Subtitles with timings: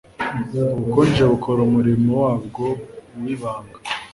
[0.77, 2.65] Ubukonje bukora umurimo wabwo
[3.21, 3.77] wibanga